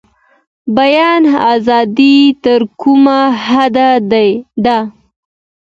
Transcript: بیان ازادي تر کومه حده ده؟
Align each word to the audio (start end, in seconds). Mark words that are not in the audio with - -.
بیان 0.77 1.21
ازادي 1.53 2.17
تر 2.43 2.61
کومه 2.81 3.19
حده 3.45 3.89
ده؟ 4.65 4.77